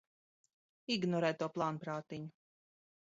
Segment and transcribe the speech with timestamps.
[0.95, 2.33] Ignorē to plānprātiņu!